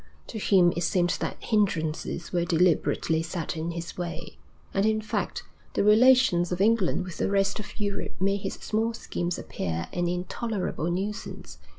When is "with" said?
7.05-7.17